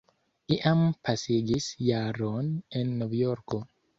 Iam 0.53 0.79
pasigis 1.09 1.67
jaron 1.89 2.51
en 2.81 2.97
Novjorko. 3.03 3.63